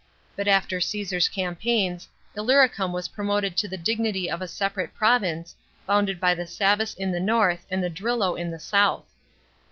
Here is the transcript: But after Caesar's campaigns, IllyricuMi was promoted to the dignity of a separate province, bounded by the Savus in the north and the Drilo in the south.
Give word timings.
But 0.35 0.47
after 0.47 0.81
Caesar's 0.81 1.27
campaigns, 1.29 2.09
IllyricuMi 2.35 2.91
was 2.91 3.09
promoted 3.09 3.55
to 3.55 3.67
the 3.67 3.77
dignity 3.77 4.31
of 4.31 4.41
a 4.41 4.47
separate 4.47 4.95
province, 4.95 5.53
bounded 5.85 6.19
by 6.19 6.33
the 6.33 6.47
Savus 6.47 6.95
in 6.97 7.11
the 7.11 7.19
north 7.19 7.67
and 7.69 7.83
the 7.83 7.89
Drilo 7.91 8.33
in 8.35 8.49
the 8.49 8.57
south. 8.57 9.05